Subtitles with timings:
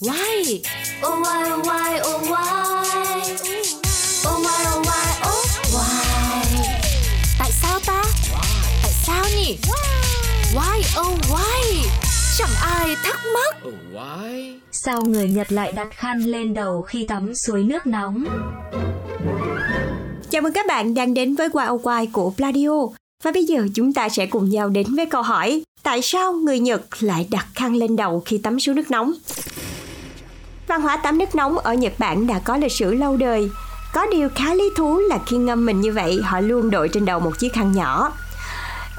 [0.00, 0.62] Why?
[1.02, 2.44] Oh why oh why oh why
[4.28, 6.04] Oh why oh why oh why
[7.38, 8.04] Tại sao ta?
[8.82, 9.58] Tại sao nhỉ?
[10.54, 11.88] Why oh why?
[12.38, 13.56] Chẳng ai thắc mắc.
[13.68, 14.58] Oh, why?
[14.70, 18.24] Sao người Nhật lại đặt khăn lên đầu khi tắm suối nước nóng?
[20.30, 22.86] Chào mừng các bạn đang đến với Wow oh Why của Pladio.
[23.24, 26.58] Và bây giờ chúng ta sẽ cùng nhau đến với câu hỏi Tại sao người
[26.58, 29.12] Nhật lại đặt khăn lên đầu khi tắm suối nước nóng?
[30.68, 33.50] Văn hóa tắm nước nóng ở Nhật Bản đã có lịch sử lâu đời.
[33.92, 37.04] Có điều khá lý thú là khi ngâm mình như vậy, họ luôn đội trên
[37.04, 38.12] đầu một chiếc khăn nhỏ.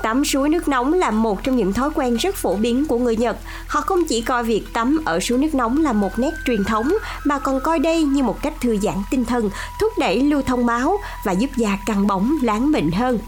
[0.04, 3.18] Tắm suối nước nóng là một trong những thói quen rất phổ biến của người
[3.18, 3.38] Nhật.
[3.68, 6.94] Họ không chỉ coi việc tắm ở suối nước nóng là một nét truyền thống
[7.26, 9.50] mà còn coi đây như một cách thư giãn tinh thần,
[9.82, 13.20] thúc đẩy lưu thông máu và giúp da căng bóng, láng mịn hơn.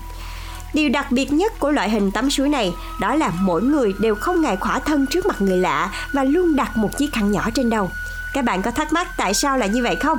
[0.73, 4.15] Điều đặc biệt nhất của loại hình tắm suối này đó là mỗi người đều
[4.15, 7.49] không ngại khỏa thân trước mặt người lạ và luôn đặt một chiếc khăn nhỏ
[7.53, 7.89] trên đầu.
[8.33, 10.17] Các bạn có thắc mắc tại sao lại như vậy không?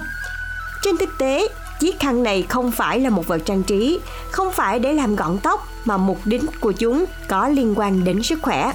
[0.83, 1.49] Trên thực tế,
[1.81, 4.01] chiếc khăn này không phải là một vật trang trí,
[4.31, 8.23] không phải để làm gọn tóc mà mục đích của chúng có liên quan đến
[8.23, 8.73] sức khỏe.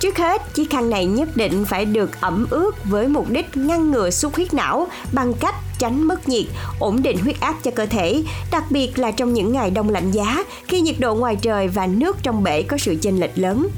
[0.00, 3.90] Trước hết, chiếc khăn này nhất định phải được ẩm ướt với mục đích ngăn
[3.90, 6.44] ngừa xuất huyết não bằng cách tránh mất nhiệt,
[6.78, 10.10] ổn định huyết áp cho cơ thể, đặc biệt là trong những ngày đông lạnh
[10.10, 13.68] giá khi nhiệt độ ngoài trời và nước trong bể có sự chênh lệch lớn.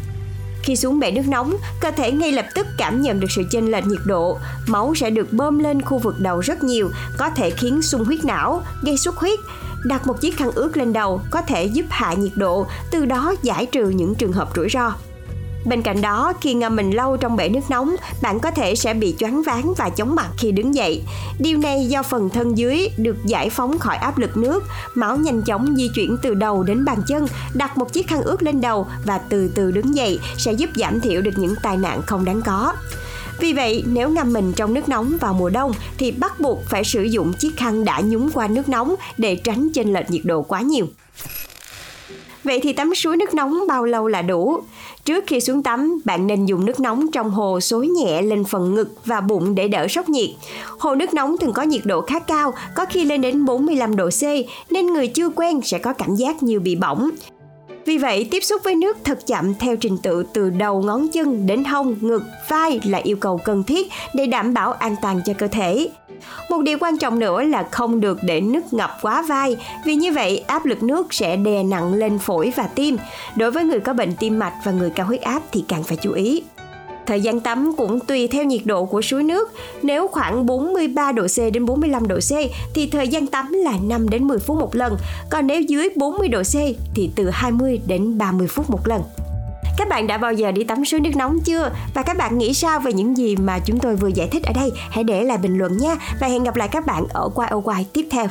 [0.63, 3.71] Khi xuống bể nước nóng, cơ thể ngay lập tức cảm nhận được sự chênh
[3.71, 7.51] lệch nhiệt độ, máu sẽ được bơm lên khu vực đầu rất nhiều, có thể
[7.51, 9.39] khiến sung huyết não, gây xuất huyết.
[9.85, 13.35] Đặt một chiếc khăn ướt lên đầu có thể giúp hạ nhiệt độ, từ đó
[13.43, 14.93] giải trừ những trường hợp rủi ro.
[15.65, 18.95] Bên cạnh đó, khi ngâm mình lâu trong bể nước nóng, bạn có thể sẽ
[18.95, 21.03] bị choáng váng và chóng mặt khi đứng dậy.
[21.39, 25.43] Điều này do phần thân dưới được giải phóng khỏi áp lực nước, máu nhanh
[25.43, 28.87] chóng di chuyển từ đầu đến bàn chân, đặt một chiếc khăn ướt lên đầu
[29.05, 32.43] và từ từ đứng dậy sẽ giúp giảm thiểu được những tai nạn không đáng
[32.47, 32.73] có.
[33.39, 36.85] Vì vậy, nếu ngâm mình trong nước nóng vào mùa đông thì bắt buộc phải
[36.85, 40.43] sử dụng chiếc khăn đã nhúng qua nước nóng để tránh chênh lệch nhiệt độ
[40.43, 40.87] quá nhiều.
[42.45, 44.59] Vậy thì tắm suối nước nóng bao lâu là đủ?
[45.05, 48.75] Trước khi xuống tắm, bạn nên dùng nước nóng trong hồ xối nhẹ lên phần
[48.75, 50.31] ngực và bụng để đỡ sốc nhiệt.
[50.79, 54.11] Hồ nước nóng thường có nhiệt độ khá cao, có khi lên đến 45 độ
[54.11, 54.23] C,
[54.71, 57.11] nên người chưa quen sẽ có cảm giác như bị bỏng.
[57.93, 61.47] Vì vậy, tiếp xúc với nước thật chậm theo trình tự từ đầu ngón chân
[61.47, 65.33] đến hông, ngực, vai là yêu cầu cần thiết để đảm bảo an toàn cho
[65.39, 65.89] cơ thể.
[66.51, 70.13] Một điều quan trọng nữa là không được để nước ngập quá vai, vì như
[70.13, 72.97] vậy áp lực nước sẽ đè nặng lên phổi và tim.
[73.37, 75.97] Đối với người có bệnh tim mạch và người cao huyết áp thì càng phải
[75.97, 76.43] chú ý.
[77.07, 79.53] Thời gian tắm cũng tùy theo nhiệt độ của suối nước.
[79.83, 82.33] Nếu khoảng 43 độ C đến 45 độ C,
[82.75, 84.97] thì thời gian tắm là 5 đến 10 phút một lần.
[85.31, 86.55] Còn nếu dưới 40 độ C,
[86.95, 89.03] thì từ 20 đến 30 phút một lần.
[89.79, 91.71] Các bạn đã bao giờ đi tắm suối nước nóng chưa?
[91.95, 94.53] Và các bạn nghĩ sao về những gì mà chúng tôi vừa giải thích ở
[94.53, 94.71] đây?
[94.91, 97.61] Hãy để lại bình luận nha và hẹn gặp lại các bạn ở quay ô
[97.61, 98.27] quay tiếp theo.